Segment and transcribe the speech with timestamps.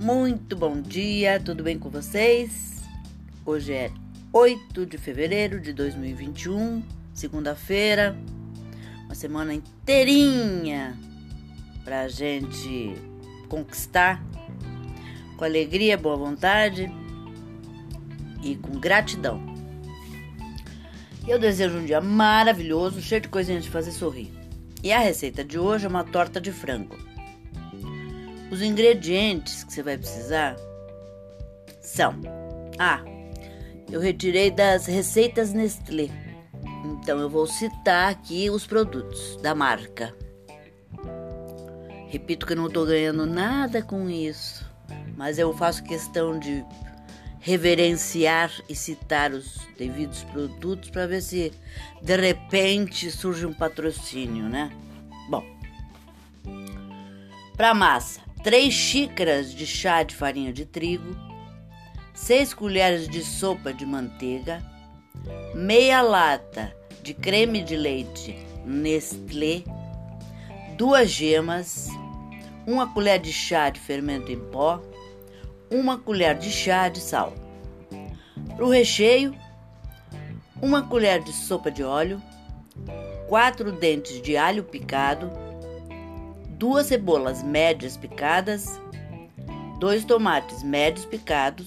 [0.00, 2.80] Muito bom dia, tudo bem com vocês?
[3.44, 3.90] Hoje é
[4.32, 8.16] 8 de fevereiro de 2021, segunda-feira,
[9.04, 10.98] uma semana inteirinha
[11.84, 12.94] pra gente
[13.50, 14.24] conquistar
[15.36, 16.90] com alegria, boa vontade
[18.42, 19.38] e com gratidão.
[21.28, 24.32] Eu desejo um dia maravilhoso, cheio de coisinhas de fazer sorrir.
[24.82, 26.96] E a receita de hoje é uma torta de frango.
[28.50, 30.56] Os ingredientes que você vai precisar
[31.80, 32.14] são:
[32.78, 33.00] Ah,
[33.90, 36.08] eu retirei das receitas Nestlé.
[36.84, 40.14] Então eu vou citar aqui os produtos da marca.
[42.08, 44.68] Repito que eu não estou ganhando nada com isso,
[45.16, 46.64] mas eu faço questão de
[47.38, 51.52] reverenciar e citar os devidos produtos para ver se
[52.02, 54.70] de repente surge um patrocínio, né?
[55.28, 55.44] Bom,
[57.56, 61.14] para massa, 3 xícaras de chá de farinha de trigo,
[62.14, 64.62] 6 colheres de sopa de manteiga,
[65.54, 69.62] meia lata de creme de leite Nestlé,
[70.78, 71.88] duas gemas,
[72.66, 74.80] uma colher de chá de fermento em pó,
[75.70, 77.34] uma colher de chá de sal.
[78.56, 79.36] Para o recheio,
[80.62, 82.22] uma colher de sopa de óleo,
[83.28, 85.30] quatro dentes de alho picado,
[86.60, 88.78] duas cebolas médias picadas,
[89.78, 91.66] dois tomates médios picados,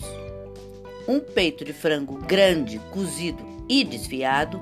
[1.08, 4.62] um peito de frango grande cozido e desfiado,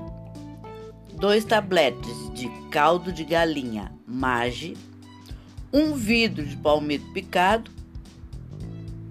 [1.20, 4.74] dois tabletes de caldo de galinha mage,
[5.70, 7.70] um vidro de palmito picado,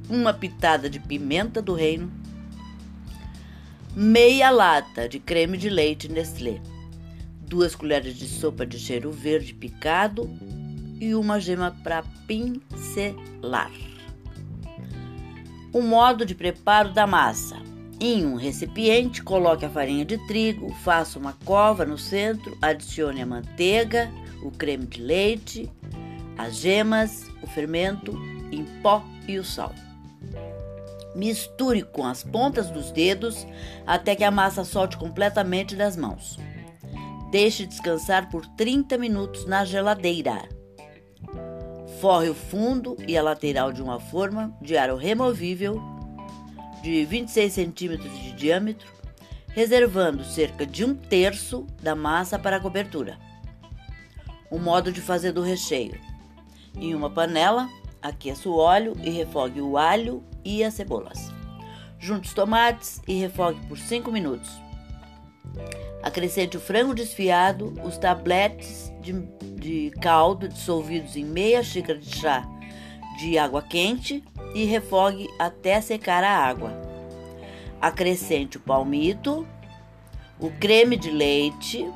[0.09, 2.11] uma pitada de pimenta do reino,
[3.95, 6.59] meia lata de creme de leite Nestlé,
[7.41, 10.27] duas colheres de sopa de cheiro verde picado
[11.01, 13.71] e uma gema para pincelar.
[15.73, 17.57] O modo de preparo da massa.
[17.99, 23.25] Em um recipiente, coloque a farinha de trigo, faça uma cova no centro, adicione a
[23.25, 24.11] manteiga,
[24.43, 25.71] o creme de leite,
[26.37, 28.11] as gemas, o fermento
[28.51, 29.73] em pó e o sal.
[31.15, 33.45] Misture com as pontas dos dedos
[33.85, 36.39] até que a massa solte completamente das mãos.
[37.31, 40.60] Deixe descansar por 30 minutos na geladeira.
[42.01, 45.79] Forre o fundo e a lateral de uma forma de aro removível
[46.81, 48.91] de 26 centímetros de diâmetro,
[49.49, 53.19] reservando cerca de um terço da massa para a cobertura.
[54.49, 56.01] O modo de fazer do recheio:
[56.75, 57.69] em uma panela,
[58.01, 61.31] aqueça o óleo e refogue o alho e as cebolas.
[61.99, 64.49] Junte os tomates e refogue por 5 minutos.
[66.01, 69.13] Acrescente o frango desfiado, os tabletes de,
[69.55, 72.47] de caldo dissolvidos em meia xícara de chá
[73.17, 74.23] de água quente
[74.55, 76.73] e refogue até secar a água.
[77.79, 79.47] Acrescente o palmito,
[80.39, 81.87] o creme de leite,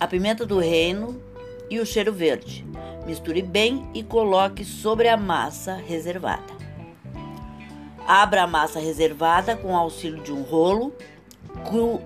[0.00, 1.22] a pimenta do reino
[1.70, 2.66] e o cheiro verde.
[3.06, 6.58] Misture bem e coloque sobre a massa reservada.
[8.06, 10.94] Abra a massa reservada com auxílio de um rolo,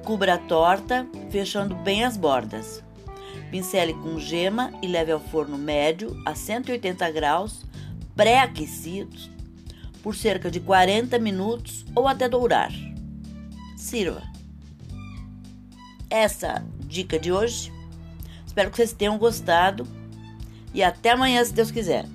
[0.04, 2.82] cubra a torta, fechando bem as bordas.
[3.50, 7.65] Pincele com gema e leve ao forno médio a 180 graus,
[8.16, 9.31] pré-aquecidos,
[10.03, 12.72] por cerca de 40 minutos ou até dourar.
[13.76, 14.22] Sirva.
[16.09, 17.72] Essa dica de hoje.
[18.47, 19.87] Espero que vocês tenham gostado
[20.75, 22.06] e até amanhã, se Deus quiser.